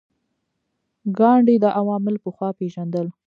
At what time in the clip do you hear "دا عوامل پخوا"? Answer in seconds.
1.63-2.49